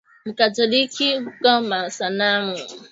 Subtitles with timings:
[0.25, 2.55] Mu katholika muko ma sanamu